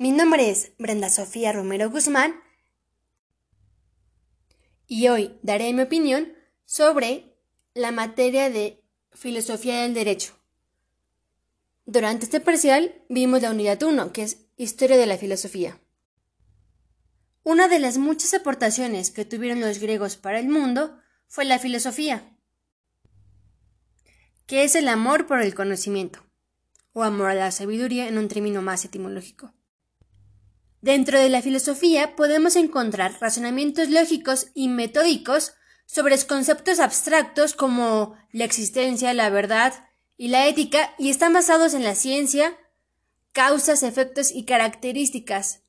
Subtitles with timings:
[0.00, 2.34] Mi nombre es Brenda Sofía Romero Guzmán
[4.86, 6.32] y hoy daré mi opinión
[6.64, 7.36] sobre
[7.74, 8.82] la materia de
[9.12, 10.32] filosofía del derecho.
[11.84, 15.78] Durante este parcial vimos la unidad 1, que es historia de la filosofía.
[17.42, 22.38] Una de las muchas aportaciones que tuvieron los griegos para el mundo fue la filosofía,
[24.46, 26.24] que es el amor por el conocimiento,
[26.94, 29.52] o amor a la sabiduría en un término más etimológico.
[30.80, 35.52] Dentro de la filosofía podemos encontrar razonamientos lógicos y metódicos
[35.84, 39.74] sobre conceptos abstractos como la existencia, la verdad
[40.16, 42.56] y la ética y están basados en la ciencia,
[43.32, 45.62] causas, efectos y características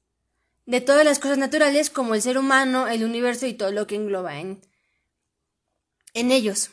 [0.66, 3.96] de todas las cosas naturales como el ser humano, el universo y todo lo que
[3.96, 4.62] engloba en,
[6.14, 6.72] en ellos.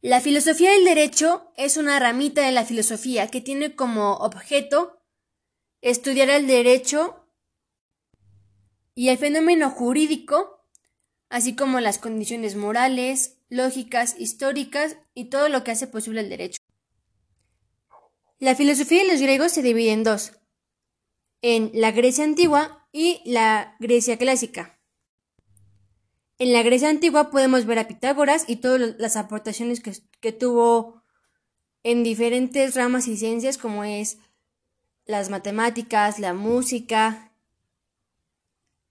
[0.00, 5.01] La filosofía del derecho es una ramita de la filosofía que tiene como objeto
[5.82, 7.26] estudiar el derecho
[8.94, 10.62] y el fenómeno jurídico
[11.32, 16.58] así como las condiciones morales, lógicas, históricas y todo lo que hace posible el derecho.
[18.38, 20.32] La filosofía de los griegos se divide en dos,
[21.40, 24.78] en la Grecia antigua y la Grecia clásica.
[26.36, 31.02] En la Grecia antigua podemos ver a Pitágoras y todas las aportaciones que, tuvo
[31.82, 34.18] en diferentes ramas y ciencias como es
[35.06, 37.32] las matemáticas, la música,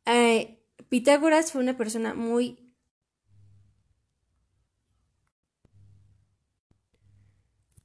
[0.05, 0.57] eh,
[0.89, 2.73] Pitágoras fue una persona muy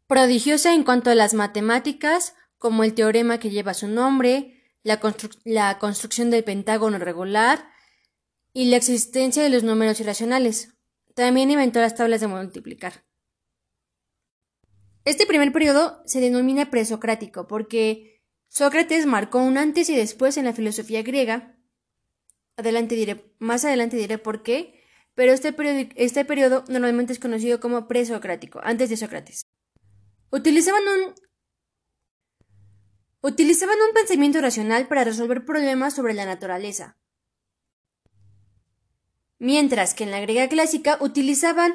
[0.06, 5.00] prodigiosa en cuanto a las matemáticas, como el teorema que lleva su nombre, la,
[5.44, 7.70] la, construcción del pentágono regular
[8.52, 10.74] y la existencia de los números irracionales.
[11.14, 13.04] También inventó las tablas de multiplicar.
[15.04, 18.16] Este primer periodo se denomina presocrático porque
[18.48, 21.56] Sócrates marcó un antes y después en la filosofía griega
[23.38, 24.83] más adelante diré por qué,
[25.14, 29.43] pero este, periodo, este periodo normalmente es conocido como presocrático, antes de Sócrates.
[30.31, 30.82] Utilizaban
[33.78, 36.97] un pensamiento racional para resolver problemas sobre la naturaleza,
[39.38, 41.75] mientras que en la griega clásica utilizaban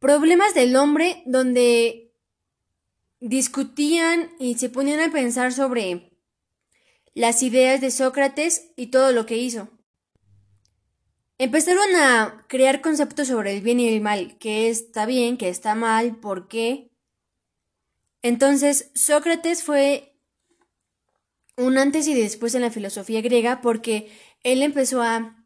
[0.00, 2.11] problemas del hombre donde
[3.22, 6.10] discutían y se ponían a pensar sobre
[7.14, 9.68] las ideas de Sócrates y todo lo que hizo.
[11.38, 15.76] Empezaron a crear conceptos sobre el bien y el mal, que está bien, que está
[15.76, 16.90] mal, por qué.
[18.22, 20.18] Entonces, Sócrates fue
[21.56, 24.10] un antes y después en la filosofía griega porque
[24.42, 25.36] él empezó a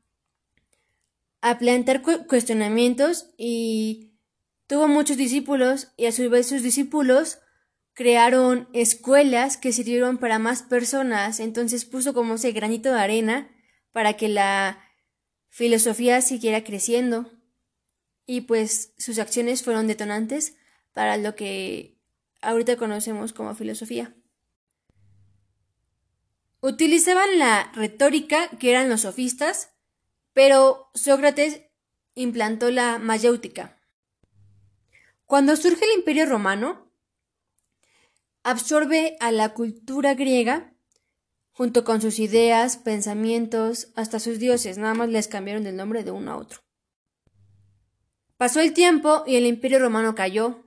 [1.59, 4.15] plantear cuestionamientos y
[4.67, 7.39] tuvo muchos discípulos y a su vez sus discípulos
[7.97, 13.51] crearon escuelas que sirvieron para más personas, entonces puso como ese granito de arena
[13.91, 14.85] para que la
[15.49, 17.33] filosofía siguiera creciendo
[18.27, 20.57] y pues sus acciones fueron detonantes
[20.93, 21.99] para lo que
[22.43, 24.15] ahorita conocemos como filosofía.
[26.61, 29.71] Utilizaban la retórica que eran los sofistas,
[30.35, 31.63] pero Sócrates
[32.15, 33.81] implantó la mayéutica.
[35.25, 36.86] Cuando surge el Imperio Romano,
[38.47, 40.73] absorbe a la cultura griega
[41.51, 46.13] junto con sus ideas, pensamientos, hasta sus dioses, nada más les cambiaron el nombre de
[46.13, 46.61] uno a otro.
[48.37, 50.65] Pasó el tiempo y el imperio romano cayó.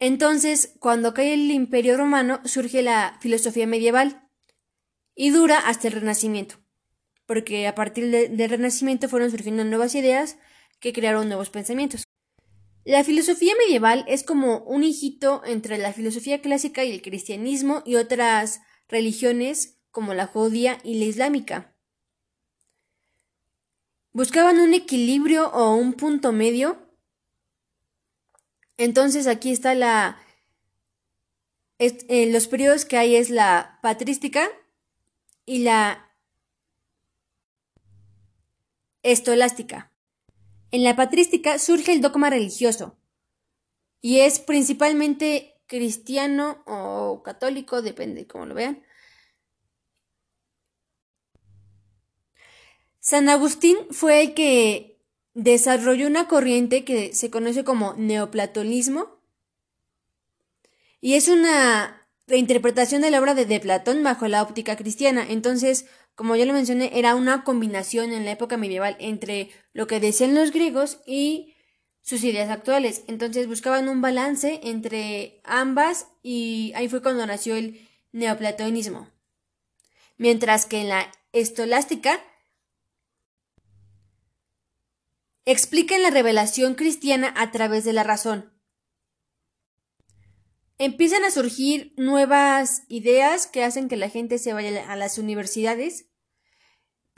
[0.00, 4.28] Entonces, cuando cae el imperio romano, surge la filosofía medieval
[5.14, 6.56] y dura hasta el renacimiento,
[7.24, 10.36] porque a partir del renacimiento fueron surgiendo nuevas ideas
[10.78, 12.07] que crearon nuevos pensamientos.
[12.88, 17.96] La filosofía medieval es como un hijito entre la filosofía clásica y el cristianismo y
[17.96, 21.76] otras religiones como la judía y la islámica.
[24.14, 26.78] Buscaban un equilibrio o un punto medio.
[28.78, 30.18] Entonces aquí está la...
[31.78, 34.48] Eh, los periodos que hay es la patrística
[35.44, 36.10] y la
[39.02, 39.87] estolástica.
[40.70, 42.98] En la patrística surge el dogma religioso
[44.00, 48.82] y es principalmente cristiano o católico, depende de cómo lo vean.
[53.00, 55.00] San Agustín fue el que
[55.34, 59.18] desarrolló una corriente que se conoce como neoplatonismo
[61.00, 65.24] y es una reinterpretación de la obra de, de Platón bajo la óptica cristiana.
[65.28, 65.86] Entonces,
[66.18, 70.34] como ya lo mencioné, era una combinación en la época medieval entre lo que decían
[70.34, 71.54] los griegos y
[72.02, 73.04] sus ideas actuales.
[73.06, 79.08] Entonces buscaban un balance entre ambas y ahí fue cuando nació el neoplatonismo,
[80.16, 82.20] mientras que en la estolástica
[85.44, 88.52] explican la revelación cristiana a través de la razón.
[90.78, 96.07] Empiezan a surgir nuevas ideas que hacen que la gente se vaya a las universidades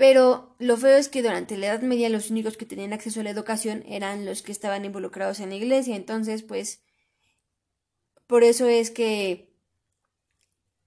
[0.00, 3.22] pero lo feo es que durante la Edad Media los únicos que tenían acceso a
[3.22, 5.94] la educación eran los que estaban involucrados en la iglesia.
[5.94, 6.82] Entonces, pues,
[8.26, 9.52] por eso es que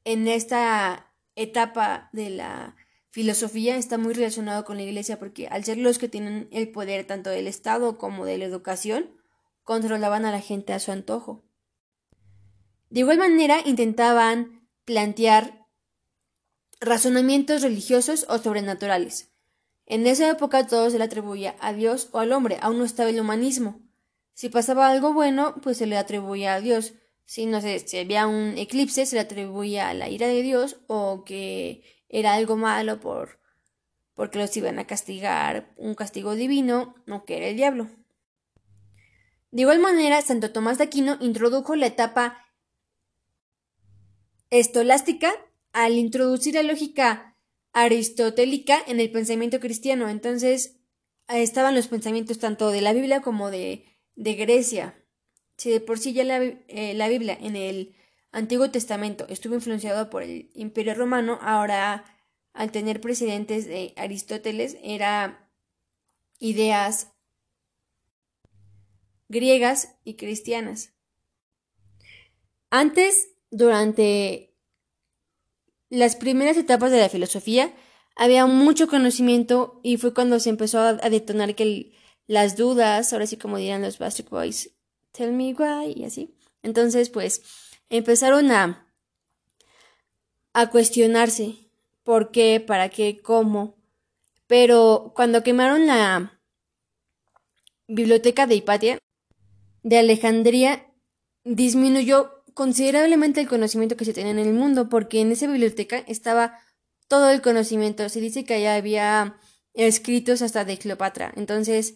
[0.04, 2.75] en esta etapa de la
[3.12, 7.06] filosofía está muy relacionado con la iglesia porque al ser los que tienen el poder
[7.06, 9.12] tanto del Estado como de la educación,
[9.62, 11.44] controlaban a la gente a su antojo.
[12.89, 15.62] De igual manera intentaban plantear
[16.84, 19.32] razonamientos religiosos o sobrenaturales.
[19.86, 23.10] En esa época todo se le atribuía a Dios o al hombre, aún no estaba
[23.10, 23.82] el humanismo.
[24.34, 26.94] Si pasaba algo bueno, pues se le atribuía a Dios.
[27.26, 30.78] Si no sé, si había un eclipse, se le atribuía a la ira de Dios
[30.88, 33.44] o que era algo malo por
[34.14, 37.90] porque los iban a castigar, un castigo divino, o que era el diablo.
[39.52, 42.46] De igual manera, Santo Tomás de Aquino introdujo la etapa
[44.50, 45.34] estolástica
[45.74, 47.36] al introducir la lógica
[47.74, 50.08] aristotélica en el pensamiento cristiano.
[50.08, 50.80] Entonces
[51.28, 53.86] estaban los pensamientos tanto de la Biblia como de,
[54.16, 55.04] de Grecia.
[55.58, 57.96] Si de por sí ya la, eh, la Biblia en el
[58.31, 62.06] Antiguo Testamento estuvo influenciado por el Imperio Romano, ahora
[62.54, 65.50] al tener presidentes de Aristóteles era
[66.40, 67.12] ideas
[69.28, 70.94] griegas y cristianas.
[72.70, 74.53] Antes, durante
[75.94, 77.72] las primeras etapas de la filosofía
[78.16, 81.94] había mucho conocimiento y fue cuando se empezó a, detonar que
[82.25, 84.72] las dudas, ahora sí como dirán los Bastard Boys,
[85.12, 86.34] tell me why y así.
[86.63, 87.44] Entonces, pues,
[87.92, 88.88] empezaron a,
[90.54, 91.57] a cuestionarse
[92.01, 93.75] por qué, para qué, cómo.
[94.48, 96.39] Pero cuando quemaron la
[97.88, 98.98] biblioteca de Hipatia
[99.84, 100.92] de Alejandría,
[101.44, 106.60] disminuyó considerablemente el conocimiento que se tenía en el mundo, porque en esa biblioteca estaba
[107.08, 108.08] todo el conocimiento.
[108.10, 109.38] Se dice que allá había
[109.74, 111.34] escritos hasta de Cleopatra.
[111.36, 111.96] Entonces,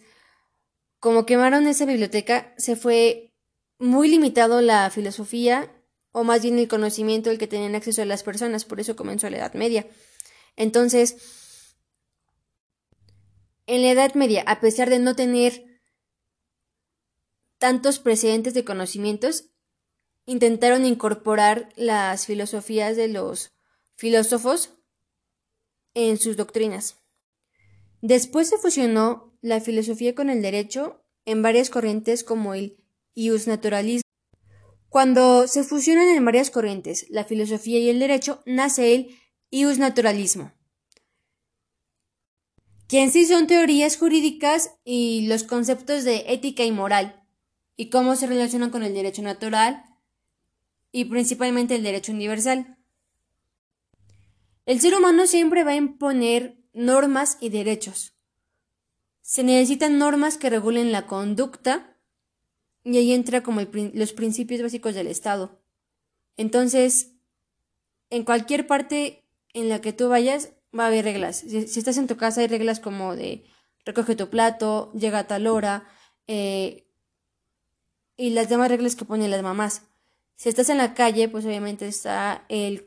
[1.00, 3.32] como quemaron esa biblioteca, se fue
[3.78, 5.72] muy limitado la filosofía,
[6.12, 9.30] o más bien el conocimiento el que tenían acceso a las personas, por eso comenzó
[9.30, 9.86] la Edad Media.
[10.56, 11.76] Entonces,
[13.66, 15.80] en la Edad Media, a pesar de no tener
[17.58, 19.50] tantos precedentes de conocimientos,
[20.28, 23.52] intentaron incorporar las filosofías de los
[23.96, 24.74] filósofos
[25.94, 26.98] en sus doctrinas.
[28.02, 32.76] Después se fusionó la filosofía con el derecho en varias corrientes como el
[33.14, 34.02] iusnaturalismo.
[34.90, 39.18] Cuando se fusionan en varias corrientes la filosofía y el derecho, nace el
[39.50, 40.52] iusnaturalismo,
[42.86, 47.26] que en sí son teorías jurídicas y los conceptos de ética y moral,
[47.76, 49.88] y cómo se relacionan con el derecho natural,
[50.92, 52.78] y principalmente el derecho universal.
[54.66, 58.14] El ser humano siempre va a imponer normas y derechos.
[59.22, 61.98] Se necesitan normas que regulen la conducta
[62.84, 63.60] y ahí entra como
[63.92, 65.62] los principios básicos del Estado.
[66.36, 67.14] Entonces,
[68.10, 71.38] en cualquier parte en la que tú vayas va a haber reglas.
[71.38, 73.44] Si, estás en tu casa hay reglas como de
[73.84, 75.88] recoge tu plato, llega a tal hora
[76.26, 76.86] eh,
[78.16, 79.87] y las demás reglas que ponen las mamás.
[80.38, 82.86] Si estás en la calle, pues obviamente está el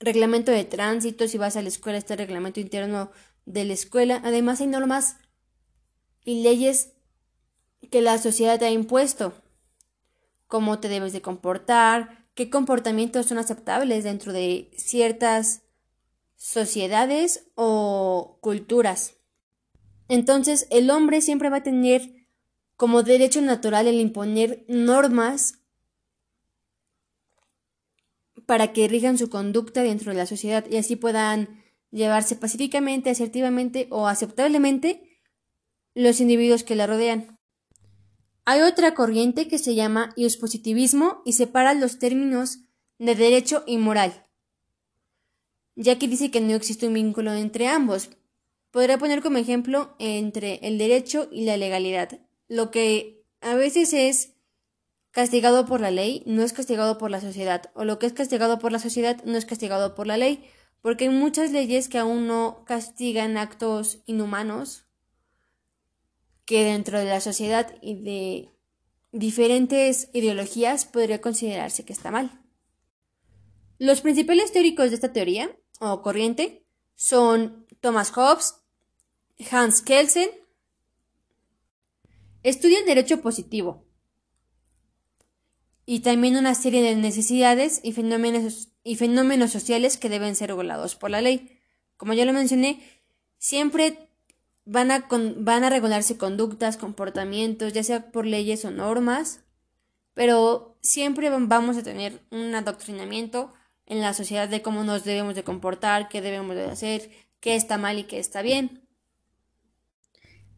[0.00, 3.10] reglamento de tránsito, si vas a la escuela está el reglamento interno
[3.44, 4.18] de la escuela.
[4.24, 5.18] Además hay normas
[6.24, 6.94] y leyes
[7.90, 9.34] que la sociedad te ha impuesto,
[10.46, 15.60] cómo te debes de comportar, qué comportamientos son aceptables dentro de ciertas
[16.36, 19.16] sociedades o culturas.
[20.08, 22.26] Entonces, el hombre siempre va a tener
[22.76, 25.58] como derecho natural el imponer normas
[28.52, 33.86] para que rijan su conducta dentro de la sociedad y así puedan llevarse pacíficamente, asertivamente
[33.88, 35.22] o aceptablemente
[35.94, 37.38] los individuos que la rodean.
[38.44, 42.58] Hay otra corriente que se llama positivismo y separa los términos
[42.98, 44.26] de derecho y moral,
[45.74, 48.10] ya que dice que no existe un vínculo entre ambos.
[48.70, 54.31] Podría poner como ejemplo entre el derecho y la legalidad, lo que a veces es
[55.12, 58.58] castigado por la ley no es castigado por la sociedad, o lo que es castigado
[58.58, 60.44] por la sociedad no es castigado por la ley,
[60.80, 64.86] porque hay muchas leyes que aún no castigan actos inhumanos
[66.44, 68.48] que dentro de la sociedad y de
[69.12, 72.40] diferentes ideologías podría considerarse que está mal.
[73.78, 76.64] Los principales teóricos de esta teoría, o corriente,
[76.94, 78.54] son Thomas Hobbes,
[79.50, 80.30] Hans Kelsen,
[82.42, 83.91] estudian derecho positivo
[85.84, 90.94] y también una serie de necesidades y fenómenos, y fenómenos sociales que deben ser regulados
[90.94, 91.58] por la ley.
[91.96, 92.80] Como ya lo mencioné,
[93.38, 94.08] siempre
[94.64, 99.40] van a, van a regularse conductas, comportamientos, ya sea por leyes o normas,
[100.14, 103.52] pero siempre vamos a tener un adoctrinamiento
[103.86, 107.10] en la sociedad de cómo nos debemos de comportar, qué debemos de hacer,
[107.40, 108.86] qué está mal y qué está bien.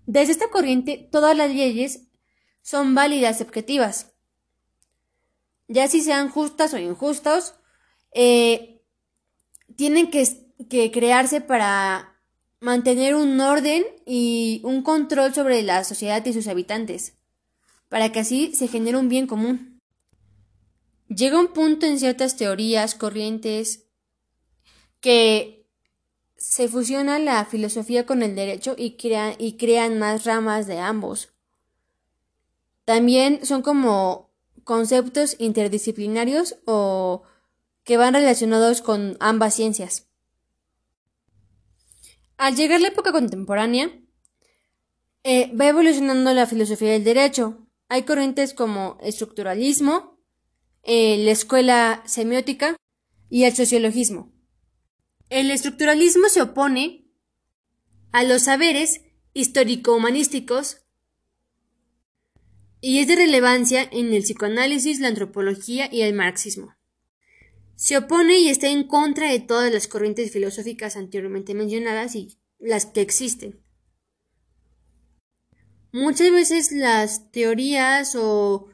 [0.06, 2.08] Desde esta corriente, todas las leyes
[2.62, 4.13] son válidas y objetivas.
[5.68, 7.54] Ya si sean justas o injustas,
[8.12, 8.82] eh,
[9.76, 10.26] tienen que,
[10.68, 12.14] que crearse para
[12.60, 17.14] mantener un orden y un control sobre la sociedad y sus habitantes,
[17.88, 19.80] para que así se genere un bien común.
[21.08, 23.84] Llega un punto en ciertas teorías, corrientes,
[25.00, 25.66] que
[26.36, 28.96] se fusiona la filosofía con el derecho y,
[29.38, 31.30] y crean más ramas de ambos.
[32.84, 34.23] También son como
[34.64, 37.22] conceptos interdisciplinarios o
[37.84, 40.08] que van relacionados con ambas ciencias.
[42.36, 43.90] Al llegar la época contemporánea,
[45.22, 47.66] eh, va evolucionando la filosofía del derecho.
[47.88, 50.18] Hay corrientes como estructuralismo,
[50.82, 52.76] eh, la escuela semiótica
[53.30, 54.32] y el sociologismo.
[55.30, 57.10] El estructuralismo se opone
[58.12, 59.00] a los saberes
[59.32, 60.83] histórico-humanísticos
[62.86, 66.76] y es de relevancia en el psicoanálisis, la antropología y el marxismo.
[67.76, 72.84] Se opone y está en contra de todas las corrientes filosóficas anteriormente mencionadas y las
[72.84, 73.64] que existen.
[75.92, 78.68] Muchas veces las teorías o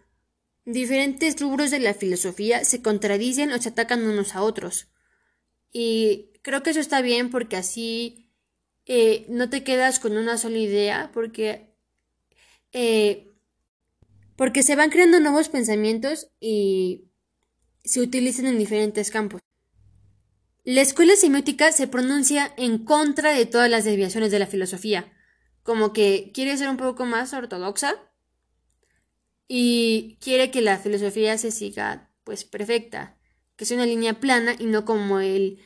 [0.64, 4.88] diferentes rubros de la filosofía se contradicen o se atacan unos a otros.
[5.70, 8.28] Y creo que eso está bien porque así
[8.86, 11.76] eh, no te quedas con una sola idea, porque,
[12.72, 13.29] eh,
[14.40, 17.10] porque se van creando nuevos pensamientos y
[17.84, 19.42] se utilizan en diferentes campos.
[20.64, 25.12] La escuela semiótica se pronuncia en contra de todas las desviaciones de la filosofía,
[25.62, 27.96] como que quiere ser un poco más ortodoxa
[29.46, 33.18] y quiere que la filosofía se siga pues perfecta,
[33.56, 35.58] que sea una línea plana y no como el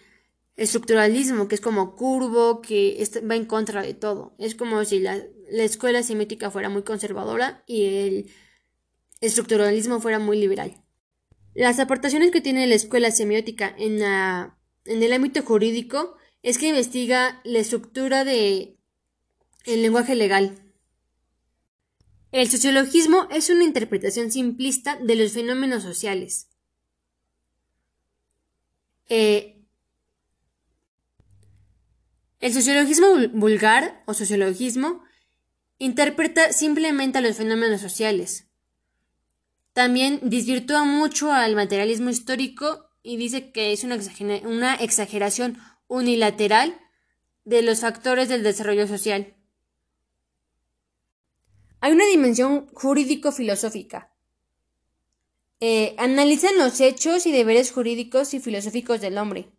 [0.57, 3.00] estructuralismo, que es como curvo, que
[3.31, 4.35] va en contra de todo.
[4.38, 8.31] Es como si la, escuela semiótica fuera muy conservadora y el
[9.26, 10.85] estructuralismo fuera muy liberal.
[11.54, 14.02] Las aportaciones que tiene la escuela semiótica en,
[14.85, 18.76] el ámbito jurídico es que investiga la estructura de
[19.64, 20.59] el lenguaje legal.
[22.33, 26.49] El sociologismo es una interpretación simplista de los fenómenos sociales.
[29.09, 29.64] Eh,
[32.40, 35.04] el sociologismo vulgar o sociologismo
[35.78, 38.49] interpreta simplemente a los fenómenos sociales.
[39.75, 46.81] También desvirtúa mucho al materialismo histórico y dice que es una, exageración unilateral
[47.45, 49.35] de los factores del desarrollo social.
[51.81, 54.12] Hay una dimensión jurídico-filosófica.
[55.59, 59.50] Eh, analizan los hechos y deberes jurídicos y filosóficos del hombre.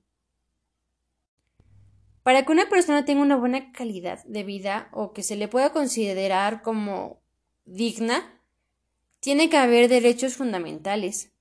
[2.24, 5.74] Para que una persona tenga una buena calidad de vida o que se le pueda
[5.74, 7.22] considerar como
[7.66, 8.35] digna,
[9.26, 11.32] tiene que haber derechos fundamentales.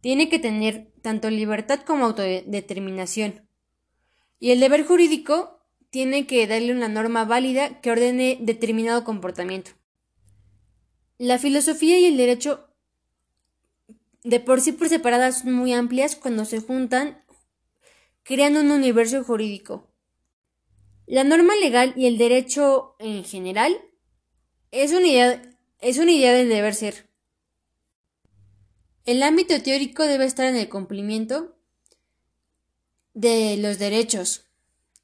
[0.00, 3.46] Tiene que tener tanto libertad como autodeterminación.
[4.40, 9.72] Y el deber jurídico tiene que darle una norma válida que ordene determinado comportamiento.
[11.18, 12.66] La filosofía y el derecho
[14.24, 17.22] de por sí por separadas son muy amplias cuando se juntan
[18.22, 19.90] creando un universo jurídico.
[21.04, 23.78] La norma legal y el derecho en general
[24.70, 25.42] es una idea,
[25.80, 27.08] es una idea del deber ser.
[29.04, 31.56] El ámbito teórico debe estar en el cumplimiento
[33.14, 34.44] de los derechos,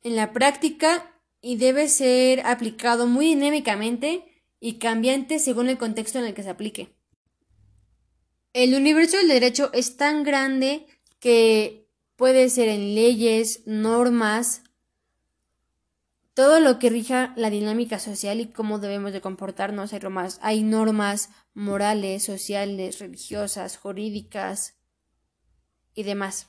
[0.03, 4.25] en la práctica y debe ser aplicado muy dinámicamente
[4.61, 6.95] y cambiante según el contexto en el que se aplique.
[8.53, 10.87] El universo del derecho es tan grande
[11.19, 14.64] que puede ser en leyes, normas,
[16.35, 19.93] todo lo que rija la dinámica social y cómo debemos de comportarnos.
[19.93, 24.75] Hay normas, hay normas morales, sociales, religiosas, jurídicas
[25.95, 26.49] y demás.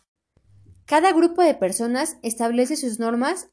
[0.85, 3.49] Cada grupo de personas establece sus normas.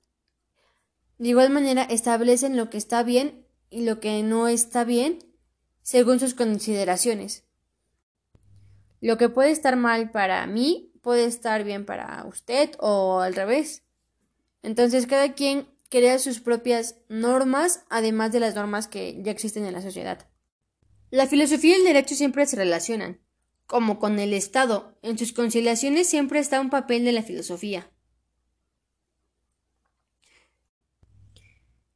[1.19, 5.19] De igual manera, establecen lo que está bien y lo que no está bien
[5.83, 7.45] según sus consideraciones.
[9.01, 13.83] Lo que puede estar mal para mí puede estar bien para usted o al revés.
[14.62, 19.75] Entonces cada quien crea sus propias normas, además de las normas que ya existen en
[19.75, 20.26] la sociedad.
[21.11, 23.20] La filosofía y el derecho siempre se relacionan,
[23.66, 24.99] como con el Estado.
[25.02, 27.90] En sus conciliaciones siempre está un papel de la filosofía.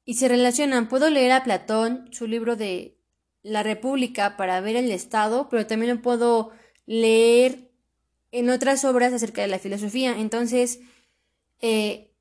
[0.05, 0.91] Y se relacionan.
[0.91, 2.99] Puedo leer a Platón, su libro de
[3.43, 6.51] La República, para ver el Estado, pero también lo puedo
[6.85, 7.71] leer
[8.31, 10.19] en otras obras acerca de la filosofía.
[10.19, 10.81] Entonces,
[11.63, 12.13] eh,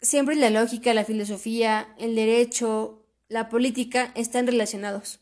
[0.00, 5.20] siempre la lógica, la filosofía, el derecho, la política están relacionados.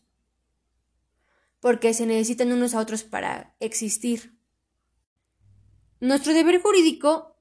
[1.60, 4.38] Porque se necesitan unos a otros para existir.
[6.00, 7.36] Nuestro deber jurídico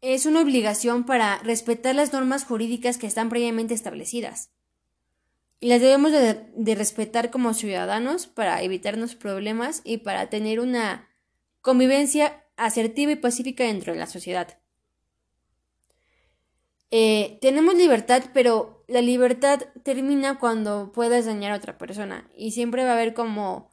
[0.00, 4.50] es una obligación para respetar las normas jurídicas que están previamente establecidas.
[5.60, 11.08] Y las debemos de, respetar como ciudadanos para evitarnos problemas y para tener una
[11.60, 14.58] convivencia asertiva y pacífica dentro de la sociedad.
[16.90, 22.28] Eh, tenemos libertad, pero la libertad termina cuando puedes dañar a otra persona.
[22.36, 23.70] Y siempre va a haber como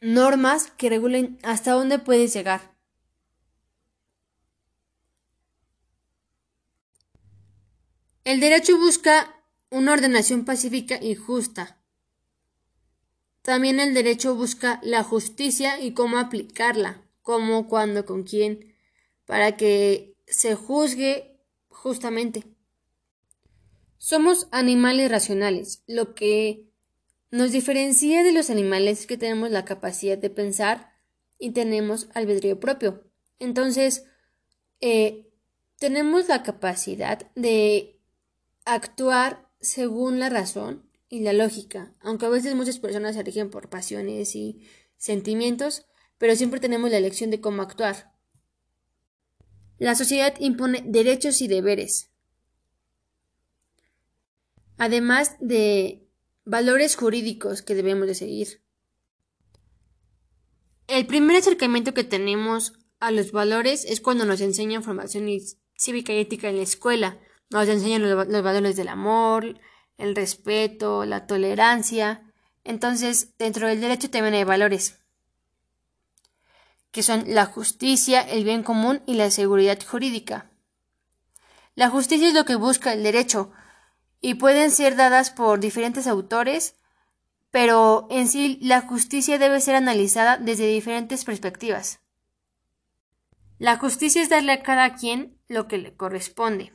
[0.00, 2.74] normas que regulen hasta dónde puedes llegar.
[8.24, 9.34] El derecho busca
[9.70, 11.78] una ordenación pacífica y justa.
[13.42, 18.74] También el derecho busca la justicia y cómo aplicarla, cómo, cuándo, con quién,
[19.24, 22.44] para que se juzgue justamente.
[23.98, 25.82] Somos animales racionales.
[25.86, 26.70] Lo que
[27.30, 30.92] nos diferencia de los animales es que tenemos la capacidad de pensar
[31.38, 33.04] y tenemos albedrío propio.
[33.38, 34.04] Entonces,
[34.80, 35.30] eh,
[35.78, 38.00] tenemos la capacidad de
[38.64, 43.68] actuar según la razón y la lógica, aunque a veces muchas personas se rigen por
[43.68, 44.62] pasiones y
[44.96, 45.86] sentimientos,
[46.18, 48.12] pero siempre tenemos la elección de cómo actuar.
[49.80, 52.10] La sociedad impone derechos y deberes,
[54.76, 56.06] además de
[56.44, 58.60] valores jurídicos que debemos de seguir.
[60.86, 65.26] El primer acercamiento que tenemos a los valores es cuando nos enseñan formación
[65.78, 67.18] cívica y ética en la escuela.
[67.48, 69.58] Nos enseñan los, los valores del amor,
[69.96, 72.30] el respeto, la tolerancia.
[72.64, 74.99] Entonces, dentro del derecho también hay valores
[76.90, 80.50] que son la justicia, el bien común y la seguridad jurídica.
[81.74, 83.52] La justicia es lo que busca el derecho
[84.20, 86.74] y pueden ser dadas por diferentes autores,
[87.50, 92.00] pero en sí la justicia debe ser analizada desde diferentes perspectivas.
[93.58, 96.72] La justicia es darle a cada quien lo que le corresponde.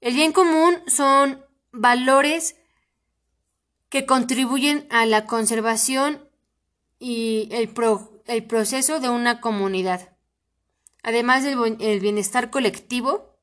[0.00, 2.56] El bien común son valores
[3.88, 6.28] que contribuyen a la conservación
[6.98, 10.16] y el, pro el proceso de una comunidad,
[11.02, 13.36] además del bienestar colectivo,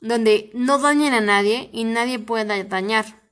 [0.00, 3.22] donde no dañen a nadie y nadie pueda dañar.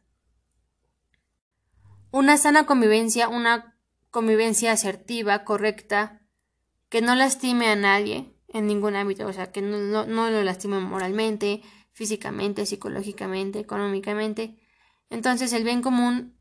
[2.12, 3.78] Una sana convivencia, una
[4.10, 6.20] convivencia asertiva, correcta,
[6.88, 11.62] que no lastime a nadie en ningún ámbito, o sea, que no, lo lastime moralmente,
[11.92, 14.58] físicamente, psicológicamente, económicamente.
[15.08, 16.36] Entonces el bien común,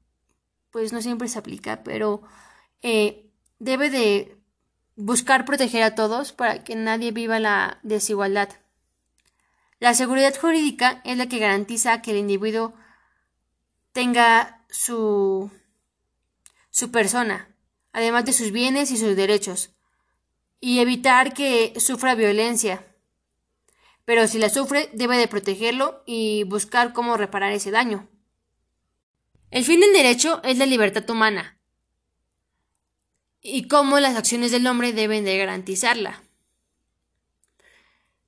[0.71, 2.23] pues no siempre se aplica, pero
[2.82, 3.28] eh,
[3.59, 4.37] debe de
[4.95, 8.49] buscar proteger a todos para que nadie viva la desigualdad.
[9.79, 12.73] La seguridad jurídica es la que garantiza que el individuo
[13.93, 15.49] tenga su,
[16.69, 17.55] su persona,
[17.93, 19.71] además de sus bienes y sus derechos,
[20.59, 22.85] y evitar que sufra violencia.
[24.03, 28.09] Pero si la sufre, debe de protegerlo y buscar cómo reparar ese daño.
[29.51, 31.58] El fin del derecho es la libertad humana,
[33.41, 36.23] y cómo las acciones del hombre deben de garantizarla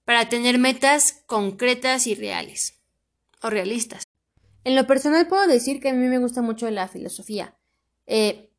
[0.06, 2.80] para tener metas concretas y reales
[3.42, 4.04] o realistas.
[4.64, 7.56] En lo personal puedo decir que a mí me gusta mucho la filosofía.
[8.08, 8.50] Eh,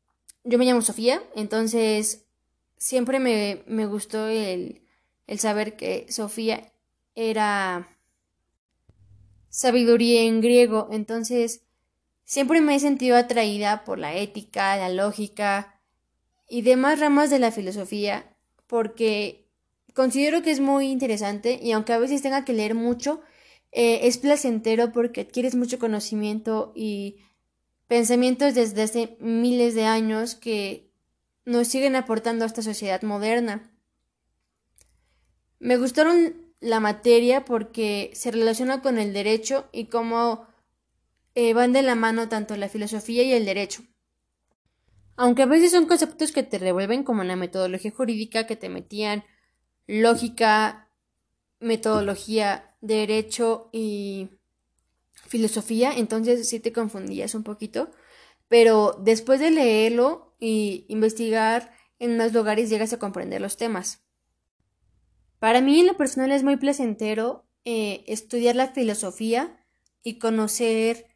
[0.43, 2.25] yo me llamo Sofía, entonces
[2.77, 4.81] siempre me, me gustó el,
[5.27, 6.73] el saber que Sofía
[7.15, 7.97] era
[9.49, 11.61] sabiduría en griego, entonces
[12.25, 15.79] siempre me he sentido atraída por la ética, la lógica,
[16.53, 18.31] y demás ramas de la filosofía
[18.67, 19.49] porque
[19.95, 23.21] considero que es muy interesante y aunque a veces tenga que leer mucho,
[23.71, 27.17] eh, es placentero porque adquieres mucho conocimiento y
[27.87, 30.91] pensamientos desde hace miles de años que
[31.43, 33.71] nos siguen aportando a esta sociedad moderna.
[35.57, 40.45] Me gustaron la materia porque se relaciona con el derecho y cómo
[41.33, 43.81] eh, van de la mano tanto la filosofía y el derecho.
[45.15, 49.23] Aunque a veces son conceptos que te revuelven como la metodología jurídica que te metían
[49.85, 50.89] lógica,
[51.59, 54.29] metodología, derecho y
[55.13, 57.91] filosofía, entonces sí te confundías un poquito,
[58.47, 64.03] pero después de leerlo y investigar en más lugares llegas a comprender los temas.
[65.39, 69.57] Para mí en lo personal es muy placentero eh, estudiar la filosofía
[70.03, 71.07] y conocer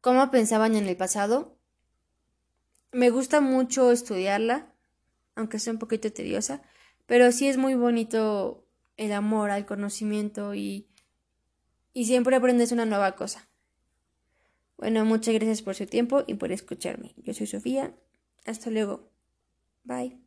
[0.00, 1.55] cómo pensaban en el pasado.
[2.92, 4.72] Me gusta mucho estudiarla,
[5.34, 6.62] aunque sea un poquito tediosa,
[7.06, 10.86] pero sí es muy bonito el amor al conocimiento y,
[11.92, 13.48] y siempre aprendes una nueva cosa.
[14.76, 17.14] Bueno, muchas gracias por su tiempo y por escucharme.
[17.16, 17.94] Yo soy Sofía.
[18.44, 19.10] Hasta luego.
[19.84, 20.25] Bye.